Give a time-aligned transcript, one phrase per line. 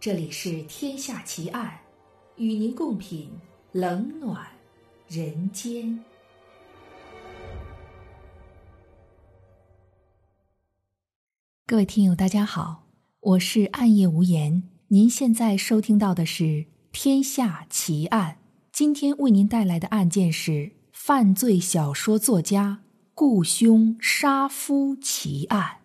[0.00, 1.78] 这里是《天下奇案》，
[2.42, 3.28] 与您共品
[3.72, 4.46] 冷暖
[5.06, 6.02] 人间。
[11.66, 12.86] 各位听友，大家好，
[13.20, 14.62] 我是暗夜无言。
[14.88, 16.44] 您现在收听到的是
[16.90, 18.38] 《天下奇案》，
[18.72, 25.79] 今天为您带来的案件是犯罪小说作家雇凶杀夫奇案。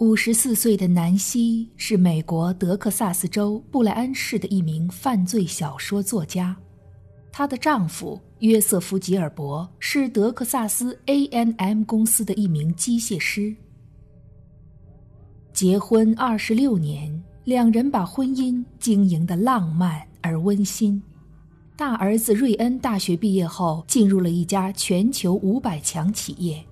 [0.00, 6.56] 五十四岁的南希是美国德克萨斯州布莱恩市的一名犯罪小说作家，
[7.30, 13.54] 她的丈夫约瑟夫·吉尔伯是德克萨斯 A&M 公司的一名机械师。
[15.52, 21.02] 结婚二十六年，两人把婚姻经营的浪漫而温馨。
[21.76, 26.64] 大儿子瑞恩大学毕业后进入了一家全球五百强企业。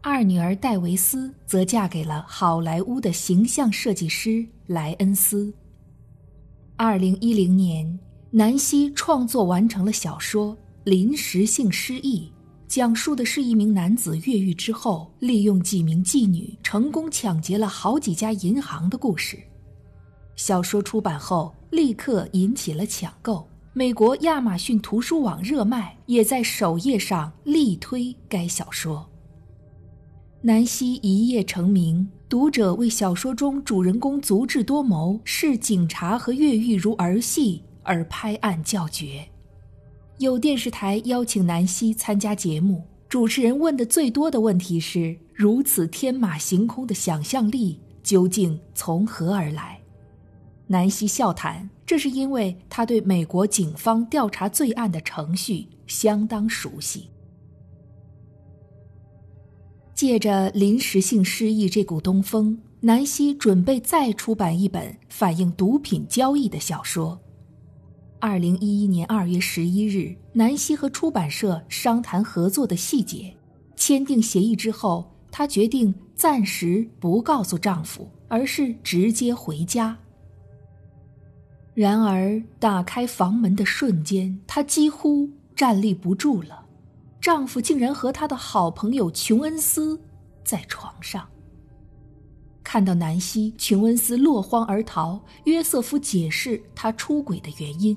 [0.00, 5.52] 二女儿戴维斯则嫁给了好莱坞的形象设计师莱恩斯。
[6.76, 7.98] 二零一零年，
[8.30, 10.54] 南希创作完成了小说
[10.84, 12.20] 《临时性失忆》，
[12.68, 19.36] 讲述的是一名男子越狱之后，利用几名妓女成功抢劫了好几家银行的故事。
[20.36, 29.07] 小说出版后，立刻引起了抢购，美国亚马逊图书网热卖，也在首页上力推该小说。
[30.40, 39.28] 南希一夜成名，读者为小说中主人公足智多谋、视警察和越狱如儿戏而拍案叫绝。
[40.18, 49.80] 有电视台邀请南希参加节目，主持人问的最多的问题是：如此天马行空的想象力究竟从何而来？
[50.68, 57.08] 南希笑谈，这是因为他对美国警方调查罪案的程序相当熟悉。
[59.98, 67.20] 借着临时性失忆这股东风，南希准备再出版一本反映毒品交易的小说。
[68.20, 73.34] 二零一一年二月十一日，南希和出版社商谈合作的细节，
[73.74, 79.98] 签订协议之后，她决定暂时不告诉丈夫，而是直接回家。
[81.74, 86.66] 然而，打开房门的瞬间，她几乎站立不住了。
[87.20, 90.00] 丈夫竟然和他的好朋友琼恩斯
[90.44, 91.28] 在床上。
[92.62, 95.20] 看到南希，琼恩斯落荒而逃。
[95.44, 97.96] 约瑟夫解释他出轨的原因：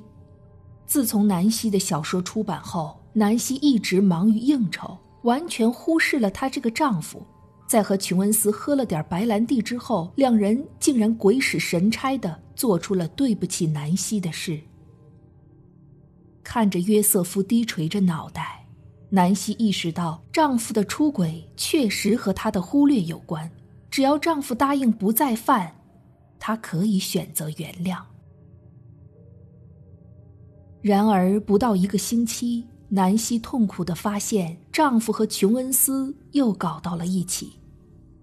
[0.86, 7.22] 自从南希的小说出版后，南希一直忙于应酬，完全忽视了她这个丈夫。
[7.68, 14.60] 在和琼恩斯喝了点白兰地之后，两人竟然鬼使神差的做出了对不起南希的事。
[16.44, 18.61] 看着约瑟夫低垂着脑袋。
[19.14, 23.52] 南希意识到，丈夫的出轨确实和她的忽略有关。
[23.90, 25.76] 只要丈夫答应不再犯，
[26.40, 28.02] 她可以选择原谅。
[30.82, 37.52] 然而，不到一个星期，南希痛苦的发现，丈夫和琼恩斯又搞到了一起。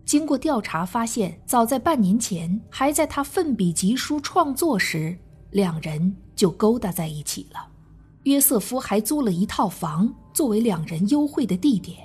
[0.06, 5.14] 经过调查发现，早在半年前，还在她奋笔疾书创作时，
[5.50, 7.68] 两人就勾搭在一起了。
[8.24, 10.14] 约瑟夫还租了一套房。
[10.34, 11.98] 作为两人幽会的地点，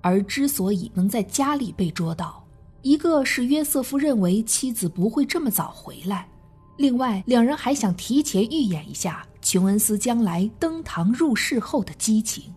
[0.00, 2.46] 而之所以能在家里被捉到，
[2.82, 6.28] 一个是约瑟夫认为妻子不会这么早回来，
[6.76, 12.54] 另外两人还想提前预演一下琼恩斯将来登堂入室后的激情。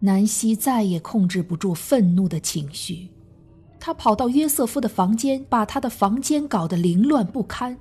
[0.00, 3.10] 南希再也控制不住愤怒的情绪，
[3.78, 7.78] 她跑到约瑟夫的房间，把他的房间搞得凌乱不堪。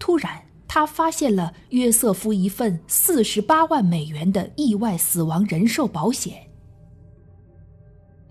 [0.00, 0.45] 突然。
[0.76, 6.50] 他发现了约瑟夫一份四十八万美元的意外死亡人寿保险。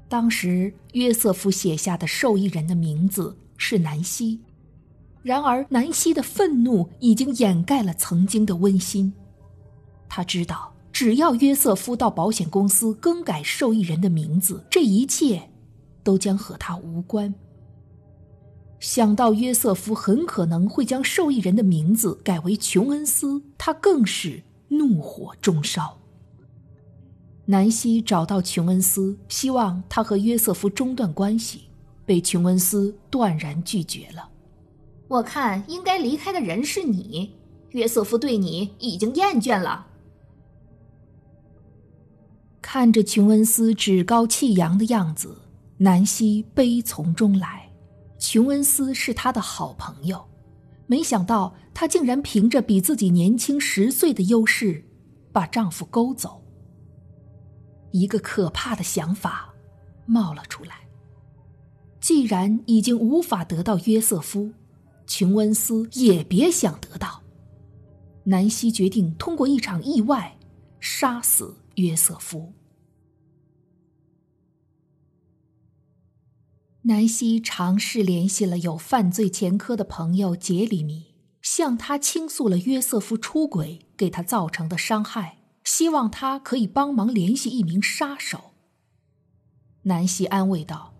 [0.07, 4.39] 当时约瑟夫写下的受益人的名字是南希，
[5.23, 9.11] 然而南希的愤怒已经掩盖了曾经的温馨。
[10.07, 15.49] 他知道，只要约瑟夫到保险公司更改受益人的名字，这一切
[16.03, 17.33] 都将和他无关。
[18.85, 25.97] 想到约瑟夫很可能会将受益人的名字改为琼恩斯，他更是怒火中烧。
[27.45, 31.63] 南希找到琼恩斯，希望他和约瑟夫中断关系，
[32.05, 34.29] 被琼恩斯断然拒绝了。
[35.07, 37.33] 我看应该离开的人是你，
[37.71, 39.87] 约瑟夫对你已经厌倦了。
[42.61, 45.35] 看着琼恩斯趾高气扬的样子，
[45.77, 47.64] 南希悲从中来。
[48.17, 50.25] 琼恩斯是她的好朋友，
[50.87, 54.85] 没想到她竟然凭着比自己年轻十岁的优势，
[55.31, 56.43] 把丈夫勾走。
[57.91, 59.53] 一个可怕的想法
[60.05, 60.79] 冒了出来。
[61.99, 64.51] 既然已经无法得到约瑟夫，
[65.07, 67.21] 琼恩斯也别想得到。
[68.23, 70.37] 南希决定通过一场意外
[70.79, 72.53] 杀死约瑟夫。
[76.87, 88.51] 南希尝试联系了有犯罪前科的朋友杰里米，向他倾诉了约瑟夫出轨给他造成的伤害，希望他可以帮忙联系一名杀手。
[89.81, 90.93] 南希安慰道：“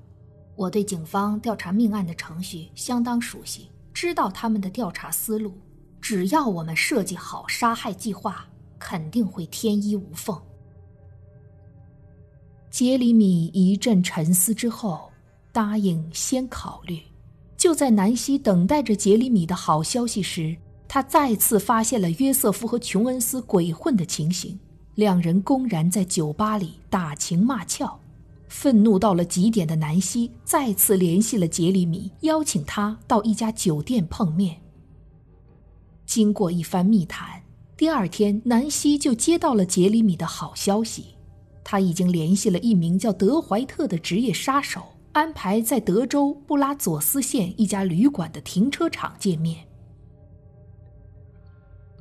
[0.58, 5.54] 我对警方调查命案的程序相当熟悉，知道他们的调查思路。
[6.02, 8.48] 只要我们设计好杀害计划，
[8.80, 10.42] 肯定会天衣无缝。”
[12.72, 15.12] 杰里米一阵沉思之后。
[15.56, 17.00] 答应先考虑。
[17.56, 24.60] 就在南希等待着杰里米的好消息时，他再次发现了约瑟夫和琼恩斯鬼混的情形。
[24.96, 27.98] 两人公然在酒吧里打情骂俏。
[28.50, 34.58] 愤怒到了极点的南希再次联系了杰里米，邀请他到一家酒店碰面。
[36.06, 37.42] 经过一番密谈，
[37.78, 41.16] 第二天南希就接到了杰里米的好消息：
[41.64, 44.84] 他已经联系了一名叫德怀特的职业杀手。
[45.16, 49.66] 安排在德州布拉佐斯县一家旅馆的停车场见面。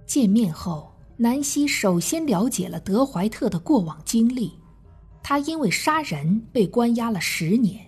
[0.05, 4.55] 见面后，南希首先了解了德怀特的过往经历。
[5.23, 7.87] 他因为杀人被关押了十年，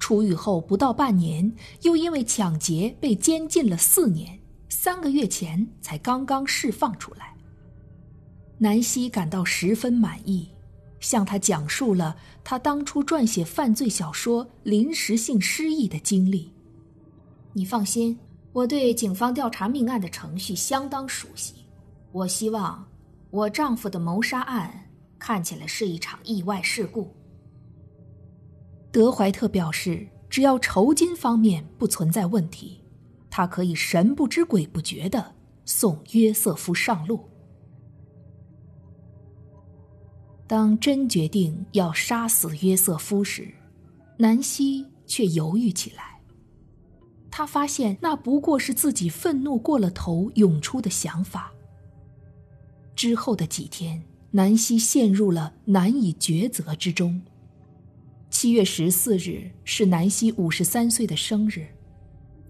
[0.00, 7.36] 出狱后不到半年，又因为抢劫被监禁了四年，三个月前才刚刚释放出来。
[8.58, 10.50] 南希感到十分满意。
[11.00, 16.52] 向他讲述了他当初撰写犯罪小说临时性失忆的经历。
[17.52, 18.18] 你放心，
[18.52, 21.54] 我对警方调查命案的程序相当熟悉。
[22.12, 22.86] 我希望
[23.30, 27.14] 我丈夫的谋杀案看起来是一场意外事故。
[28.90, 32.80] 德怀特表示，只要酬金方面不存在问题，
[33.30, 35.34] 他可以神不知鬼不觉地
[35.66, 37.28] 送约瑟夫上路。
[40.46, 43.48] 当真决定要杀死约瑟夫时，
[44.16, 46.20] 南希却犹豫起来。
[47.30, 51.52] 他发现那不过是自己愤怒过了头涌出的想法。
[52.94, 57.20] 之后的几天，南希陷入了难以抉择之中。
[58.30, 61.66] 七月十四日是南希五十三岁的生日，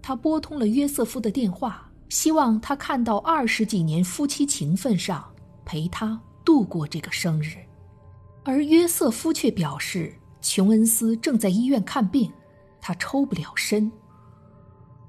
[0.01, 5.29] 他拨通了约瑟夫的电话，希望他看到二十几年夫妻情分上，
[5.65, 7.57] 陪他度过这个生日。
[8.47, 12.31] 而约瑟夫却表示，琼恩斯正在医院看病，
[12.79, 13.91] 他抽不了身。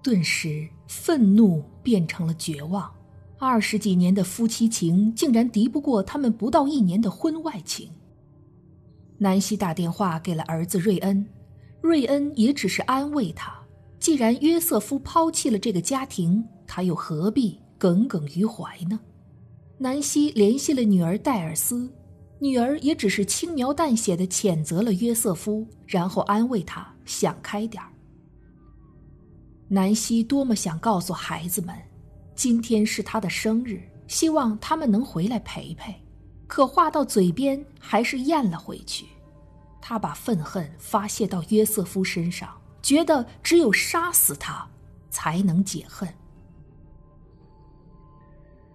[0.02, 2.92] 顿时，愤怒变成了绝望。
[3.38, 7.88] 二十几年的夫妻情，竟然敌不过他们不到一年的婚外情。
[9.18, 11.24] 南希打电话给了儿子瑞恩，
[11.80, 13.56] 瑞恩也只是安慰他：
[14.00, 18.98] 既然约瑟夫抛弃了这个家庭，他又何必耿耿于怀呢？
[19.78, 21.88] 南希联系了女儿戴尔斯。
[22.40, 27.90] 女儿也只是轻描淡写的谴责了约瑟夫，然后安慰他想开点儿。
[29.68, 31.76] 南希多么想告诉孩子们，
[32.34, 35.94] 今天是他的生日，希望他们能回来陪陪，
[36.46, 39.06] 可话到嘴边还是咽了回去。
[39.80, 44.68] 他把愤恨发泄到约瑟夫身上，觉得只有杀死他，
[45.10, 46.08] 才能解恨。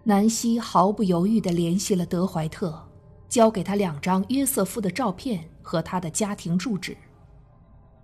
[0.03, 2.89] 南希毫不犹豫地联系了德怀特。
[3.33, 6.95] 交给他两张约瑟夫的照片和他的家庭住址。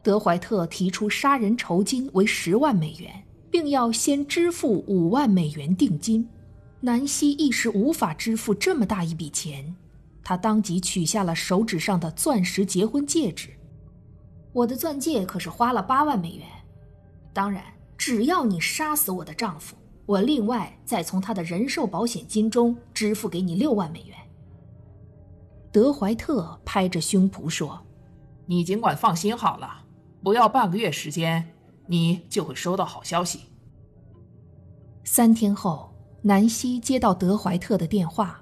[0.01, 6.27] 德怀特提出杀人酬金为十万美元，并要先支付五万美元定金。
[6.79, 9.75] 南希一时无法支付这么大一笔钱，
[10.23, 13.51] 他当即取下了手指上的钻石结婚戒指。
[14.51, 16.47] 我的钻戒可是花了八万美元。
[17.31, 17.63] 当然，
[17.95, 19.75] 只要你杀死我的丈夫，
[20.07, 24.17] 我另外再从他的人寿保险金中支付给你六万美元。
[25.71, 27.79] 德怀特拍着胸脯说
[28.47, 29.85] ：“你尽管放心好了，
[30.23, 31.49] 不要半个月时间，
[31.87, 33.41] 你就会收到好消息。”
[35.03, 35.91] 三天后，
[36.23, 38.39] 南希接到德怀特的电话，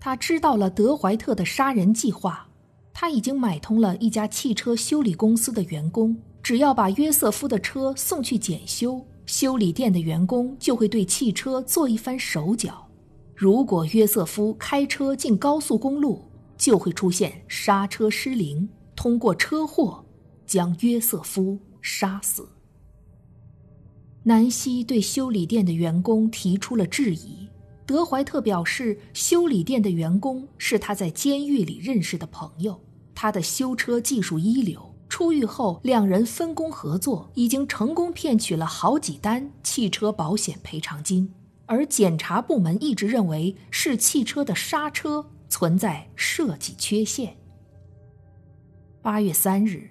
[0.00, 2.46] 他知道了德怀特的杀人计划。
[2.92, 12.86] 他已经买通了一家汽车修理公司的员工，只要把约瑟夫的车送去检修，修理店的员工就会对汽车做一番手脚。
[13.34, 16.22] 如果约瑟夫开车进高速公路，
[16.56, 20.04] 就会出现刹车失灵，通过车祸
[20.46, 22.48] 将约瑟夫杀死。
[24.22, 27.48] 南希对修理店的员工提出了质疑，
[27.84, 32.80] 德怀特表示，修理店的员工是他在监狱里认识的朋友，
[33.14, 41.30] 他的修车技术一流，出狱后两人分工合作，已经成功骗取了好几单汽车保险赔偿金。
[41.66, 47.36] 而检察部门一直认为是汽车的刹车存在设计缺陷。
[49.00, 49.90] 八月三日，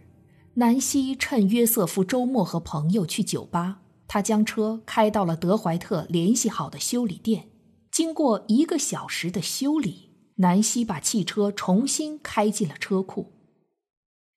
[0.55, 7.47] 南希趁约瑟夫周末和朋友去酒吧，他将车开到了德怀特联系好的修理店。
[7.89, 13.31] 经过一个小时的修理，南希把汽车重新开进了车库。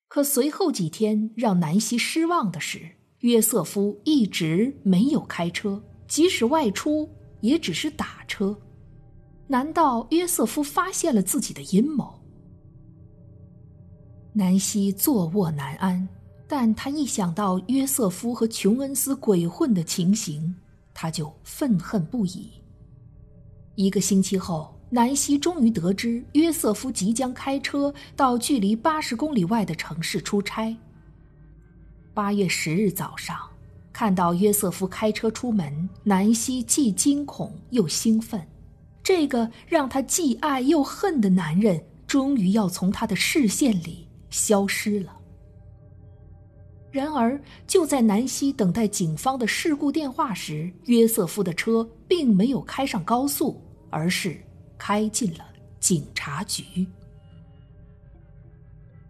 [0.06, 2.92] 可随后几天让南希失望的是，
[3.22, 7.10] 约瑟夫一直没有开车，即使外出。
[7.42, 8.58] 也只是打车，
[9.48, 12.20] 难道约瑟夫发现了自己的阴谋？
[14.32, 16.08] 南希坐卧难安，
[16.48, 20.54] 但他一想到约瑟夫和琼恩斯鬼混的情形，
[20.92, 22.50] 他就愤恨不已。
[23.76, 30.76] 一个星期后，南希终于得知约瑟夫即将开车到距离八十公里外的城市出差。
[32.12, 33.38] 八月十日早上。
[33.92, 38.46] 看到约瑟夫开车出门，南希既惊恐又兴奋。
[39.06, 45.16] 这个让她既爱又恨的男人，终于要从她的视线里消失了。
[46.90, 54.40] 然而，就在南希等待警方的事故电话时，约瑟夫的车并没有开上高速，而是
[54.76, 55.44] 开进了
[55.78, 56.64] 警察局。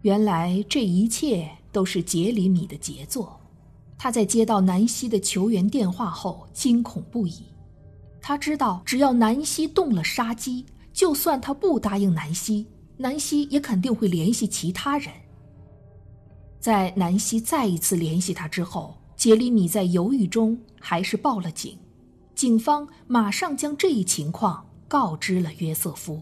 [0.03, 3.41] 原来，这一切都是杰里米的杰作。
[3.97, 7.45] 他在接到南希的求援电话后惊恐不已，
[8.27, 12.67] 他知道只要南希动了杀机，就算他不答应南希，
[12.97, 15.13] 南希也肯定会联系其他人。
[16.59, 21.77] 在南希再一次联系他之后，杰里米在犹豫中还是报了警，
[22.35, 26.21] 警方马上将这一情况告知了约瑟夫。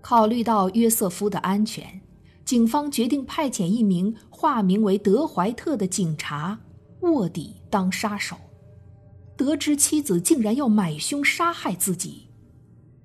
[0.00, 2.00] 考虑到约瑟夫的安全。
[2.44, 6.58] 警方决定派遣一名化名为德怀特的警察
[7.02, 8.36] 卧底当杀手。
[9.36, 12.28] 得知妻子竟然要买凶杀害自己，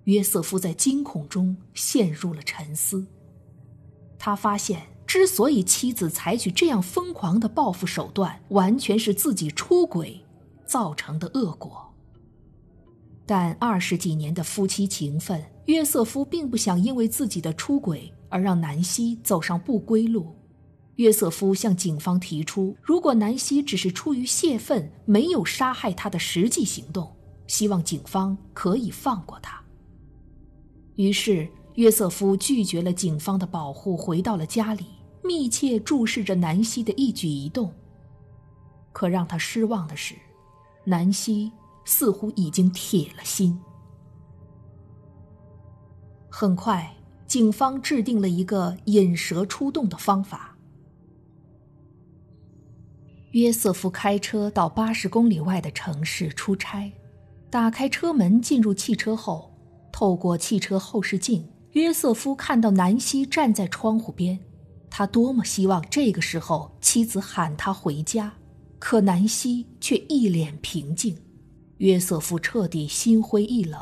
[0.05, 3.05] 约瑟夫在惊恐中陷入了沉思。
[4.17, 10.19] 他发现，之所以妻子采取这样疯狂的报复手段，完全是自己出轨
[10.65, 11.93] 造成的恶果。
[13.25, 18.13] 但二十几年的夫妻情分，约瑟夫并不想因为自己的出轨。
[18.31, 20.35] 而让南希走上不归路，
[20.99, 27.09] 约瑟夫向警方提出，如果南希只是出于泄愤，没有杀害他的实际行动，
[27.47, 29.63] 希望警方可以放过他。
[30.95, 34.87] 于是，约瑟夫拒绝了警方的保护，回到了家里，
[35.23, 37.73] 密切注视着南希的一举一动。
[38.91, 40.15] 可让他失望的是，
[40.83, 41.49] 南希
[41.85, 43.57] 似乎已经铁了心。
[46.29, 46.93] 很快。
[47.25, 50.57] 警方制定了一个引蛇出洞的方法。
[53.31, 56.91] 约瑟夫开车到八十公里外的城市出差，
[57.49, 59.51] 打开车门进入汽车后，
[59.91, 64.39] 透过汽车后视镜，约瑟夫看到南希站在窗户边。
[64.89, 68.33] 他多么希望这个时候妻子喊他回家，
[68.79, 71.15] 可南希却一脸平静。
[71.77, 73.81] 约瑟夫彻底心灰意冷，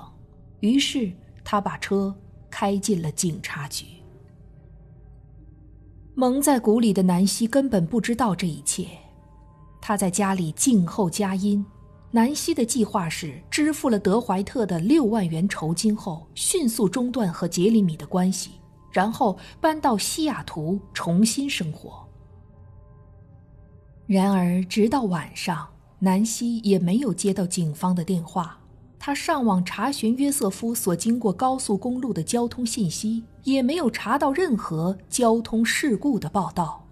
[0.59, 1.11] 于是
[1.43, 2.15] 他把车。
[2.49, 3.85] 开进了警察局。
[6.15, 8.87] 蒙在鼓里的南希根本不知道这一切，
[9.87, 11.65] 他在家里静候佳音。
[12.11, 18.51] 南希的计划是支付了德怀特的六万元酬金后，迅速中断和杰里米的关系，
[18.91, 22.05] 然后搬到西雅图重新生活。
[24.07, 25.65] 然而，直到晚上，
[25.99, 28.59] 南希也没有接到警方的电话。
[28.99, 36.86] 他上网查询约瑟夫所经过高速公路的交通信息，也没有查到任何交通事故的报道。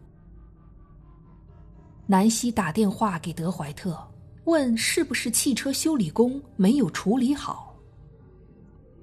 [2.08, 3.98] 南希打电话给德怀特，
[4.44, 7.76] 问是不是汽车修理工没有处理好。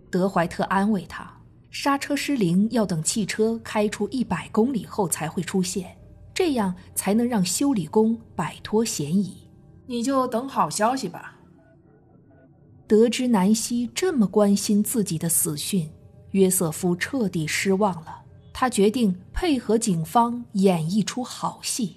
[0.09, 1.29] 德怀特安慰他，
[1.71, 5.97] 刹车失灵要等汽车开出一百公里后才会出现，
[6.33, 9.37] 这样才能让修理工摆脱嫌疑。
[9.87, 11.37] 你就等好消息吧。
[12.87, 15.91] 得知南希这么关心自己的死讯，
[16.33, 18.23] 约瑟夫彻底失望了。
[18.53, 21.97] 他决定配合警方演一出好戏。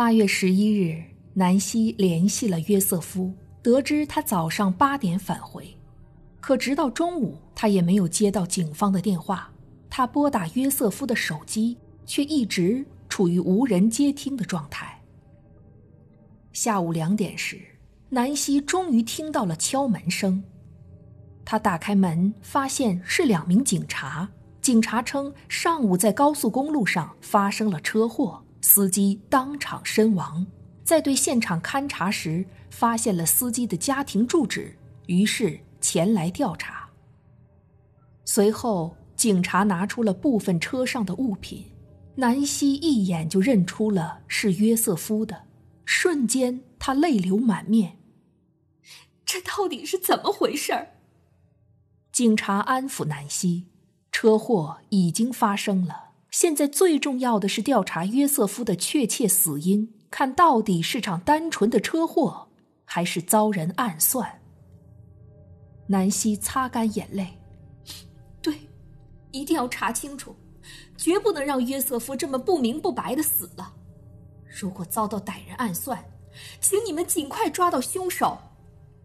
[0.00, 0.98] 八月十一日，
[1.34, 5.76] 南希联系了约瑟夫，得知他早上八点返回，
[6.40, 9.52] 可直到中午，他也没有接到警方的电话。
[9.90, 11.76] 他拨打约瑟夫的手机，
[12.06, 15.02] 却一直处于无人接听的状态。
[16.54, 17.60] 下午两点时。
[18.08, 20.42] 南希终于听到了敲门声，
[21.44, 24.26] 他打开门，发现是两名警察，
[24.62, 30.46] 警察称上午在高速公路上发生了车祸，司机当场身亡。
[30.84, 34.76] 在对现场勘查时，发现了司机的家庭住址，
[35.06, 36.88] 于是前来调查。
[38.24, 41.66] 随后，警察拿出了部分车上的物品，
[42.16, 45.44] 南希一眼就认出了是约瑟夫的，
[45.84, 47.98] 瞬间她泪流满面。
[49.24, 50.88] 这到底是怎么回事？
[52.10, 53.68] 警察安抚南希
[54.10, 62.48] ：“车祸已经发生了，现在最重要的是调查约瑟夫的确切死因，看到底是场单纯的车祸，
[62.84, 64.40] 还是遭人暗算。”
[65.88, 67.38] 南希擦干眼泪
[68.40, 68.60] ：“对，
[69.32, 70.36] 一定要查清楚，
[70.96, 73.74] 绝不能让约瑟夫这么不明不白的死了。
[74.46, 76.04] 如果遭到歹人暗算，
[76.60, 78.38] 请你们尽快抓到凶手。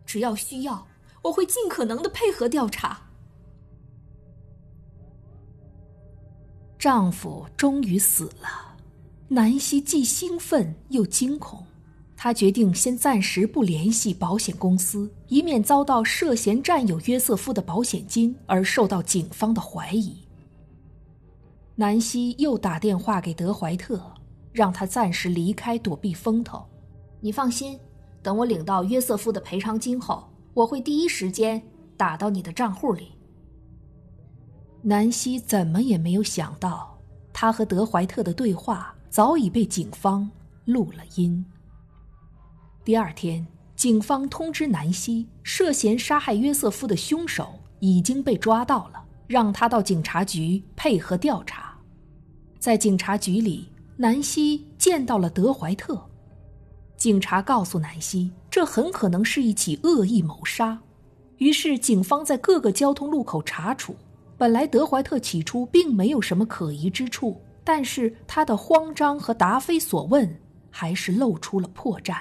[0.05, 0.88] 只要需要。”
[1.25, 3.05] 我会尽可能的配合调查。
[6.86, 8.75] 丈夫终于死了，
[9.27, 11.65] 南希既兴奋又惊恐。
[12.15, 20.15] 她决定先暂时不联系保险公司，以免遭到涉嫌占有约瑟夫的保险金而受到警方的怀疑。
[21.74, 24.00] 南希又打电话给德怀特，
[24.51, 26.63] 让他暂时离开，躲避风头。
[27.20, 27.80] 你放心，
[28.22, 30.30] 等我领到约瑟夫的赔偿金后。
[30.54, 31.60] 我会第一时间
[31.98, 33.13] 打到你的账户里。
[34.88, 36.96] 南希怎么也没有想到，
[37.34, 40.30] 他和德怀特的对话早已被警方
[40.65, 41.44] 录了音。
[42.84, 51.75] 第二天，警方通知南希，涉嫌杀害约瑟夫的凶手已经被抓到了，让他到警察局配合调查。
[52.60, 56.00] 在警察局里，南希见到了德怀特。
[56.96, 60.79] 警察告诉南希，这很可能是一起恶意谋杀。
[61.38, 63.96] 于是，警方在各个交通路口查处。
[64.46, 72.16] 本来，德怀特起初并没有什么可疑之处，但是他的慌张和答非所问，还是露出了破绽。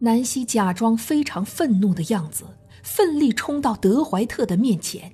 [0.00, 2.46] 南希假装非常愤怒的样子，
[2.82, 5.12] 奋力冲到德怀特的面前：“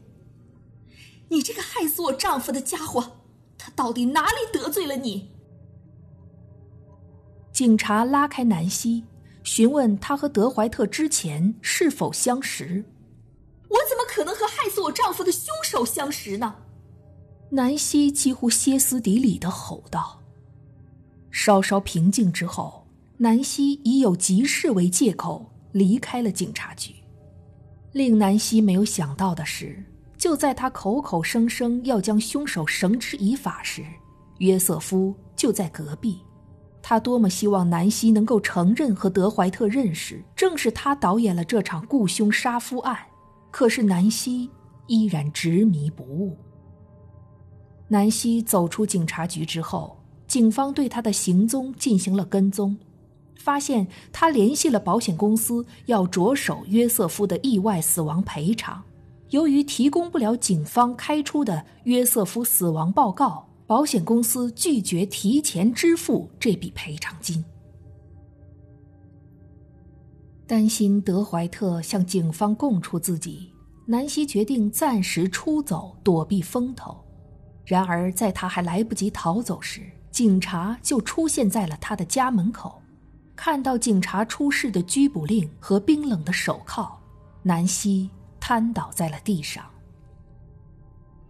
[1.29, 3.19] 你这个害死我丈夫的家伙，
[3.59, 5.33] 他到底哪里得罪了你？”
[7.53, 9.05] 警察拉开南希，
[9.43, 12.83] 询问他和德怀特之前是否相识。
[13.69, 16.57] 我怎么可能和害死我丈夫的凶手相识呢？
[17.51, 20.23] 南希几乎歇斯底里的吼道。
[21.31, 22.87] 稍稍平静之后，
[23.19, 26.95] 南希以有急事为借口离开了警察局。
[27.93, 29.85] 令南希没有想到的是，
[30.19, 33.85] 就在他口口声声要将凶手绳之以法时，
[34.39, 36.21] 约瑟夫就在隔壁。
[36.83, 42.99] 他多么希望南希能够承认和德怀特认识，正是他导演了这场雇凶杀夫案。
[43.57, 44.51] 可是南希
[44.87, 46.37] 依然执迷不悟。
[47.89, 49.97] 南希走出警察局之后，
[50.29, 52.77] 警方对他的行踪进行了跟踪，
[53.39, 58.83] 发现他联系了保险公司，要着手约瑟夫的意外死亡赔偿。
[59.31, 63.49] 由于提供不了警方开出的约瑟夫死亡报告。
[63.67, 67.43] 保险公司拒绝提前支付这笔赔偿金，
[70.47, 73.53] 担心德怀特向警方供出自己，
[73.85, 76.97] 南希决定暂时出走，躲避风头。
[77.65, 82.81] 然而，在他还来不及逃走时，警察就出现在了他的家门口。
[83.35, 86.97] 看到警察出示的拘捕令和冰冷的手铐，
[87.43, 89.65] 南希瘫倒在了地上。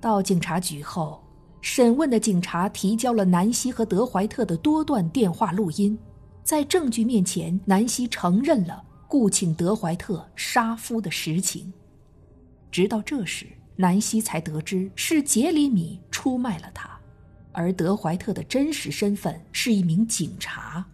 [0.00, 1.22] 到警察局后。
[1.62, 5.98] 审问的警察提交了南希和德怀特的多段电话录音，
[6.44, 11.72] 在证据面前，南希承认了雇请德怀特杀夫的实情。
[12.70, 16.90] 直到这时，南希才得知是杰里米出卖了他，
[17.52, 20.84] 而德怀特的真实身份是一名警察。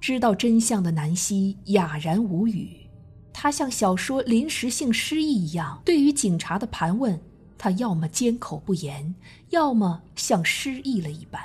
[0.00, 2.88] 知道真相的南希哑然无语，
[3.32, 7.20] 他像小说临时性失忆一样，对于警察的盘问。
[7.58, 9.14] 他要么缄口不言，
[9.48, 11.42] 要么像失忆了一般。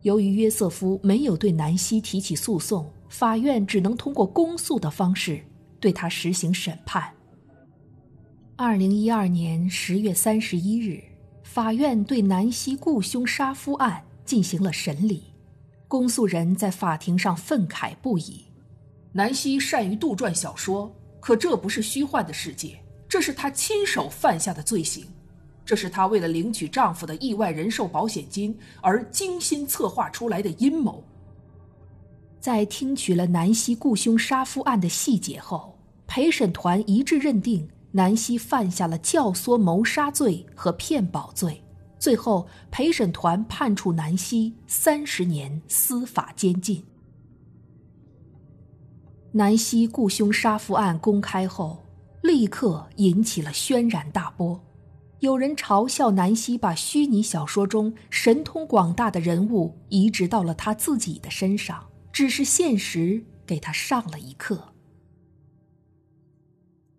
[0.00, 5.44] 由于约瑟夫没有对南希提起诉讼，法院只能通过公诉的方式
[5.80, 7.12] 对他实行审判。
[8.56, 11.02] 二零一二年十月三十一日，
[11.42, 15.24] 法院对南希雇凶杀夫案进行了审理。
[15.86, 18.44] 公诉人在法庭上愤慨不已
[19.12, 25.06] ：“南希善于杜撰小说，可这不是虚幻的世界。”这是她亲手犯下的罪行，
[25.64, 31.02] 这是她为了领取丈夫的意外人寿保险金而精心策划出来的阴谋。
[32.40, 41.62] 在听取了南希雇凶杀夫案的细节后，陪审团一致认定南希犯下了教唆谋杀罪和骗保罪，
[41.98, 46.84] 最后陪审团判处南希三十年司法监禁。
[49.32, 51.84] 南希雇凶杀夫案公开后，
[52.22, 54.64] 立刻引起了轩然大波。
[55.20, 61.87] 有人嘲笑南希把虚拟小说中神通广大的人物移植到了他自己的身上，
[62.18, 64.74] 只是现实给他上了一课。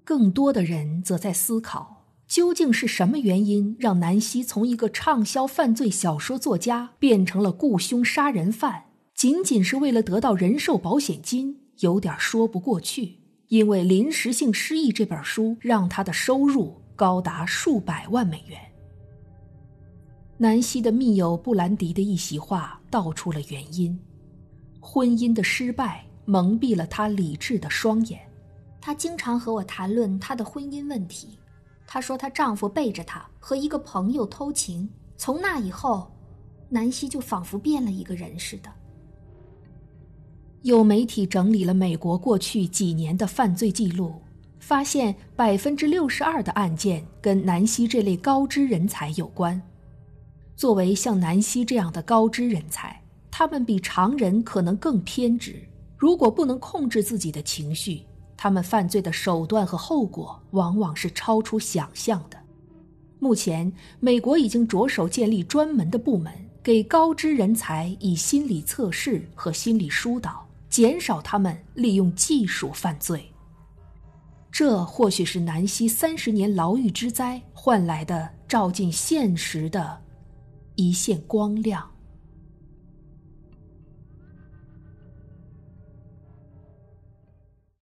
[0.06, 8.86] 更多的人则在思考，究竟是什么原因让南希从一个畅销犯罪小说作家变成了雇凶杀人犯？
[9.14, 13.18] 仅仅是为了得到人寿保险金，有点说不过去。
[13.50, 16.82] 因为《临时性失忆》这本书让他的收入。
[16.96, 18.58] 高达数百万美元。
[20.38, 24.00] 南希的密友布兰迪的一席话道出了原因：
[24.80, 28.20] 婚姻的失败蒙蔽了她理智的双眼。
[28.82, 31.38] 她经常和我谈论她的婚姻问题。
[31.86, 34.90] 她说她丈夫背着她和一个朋友偷情。
[35.18, 36.12] 从那以后，
[36.70, 38.72] 南希就仿佛变了一个人似的。
[40.62, 44.22] 有媒体整理了美国过去几年的犯罪记录。
[44.60, 49.60] 发现百分之六十二的案件跟南希这类高知人才有关。
[50.56, 52.99] 作为像南希这样的高知人才，
[53.40, 55.66] 他们比常人可能更偏执。
[55.96, 58.04] 如果不能控制自己的情绪，
[58.36, 62.38] 他们犯罪的手段和后果往往是超出想象的。
[63.18, 63.72] 目前，
[64.02, 73.32] 美国已经着手建立专门的部门，给高知人才以心理测试和心理疏导，减少他们利用技术犯罪。
[74.52, 79.98] 这或许是南希三十年牢狱之灾换来的照进现实的
[80.76, 81.90] 一线光亮。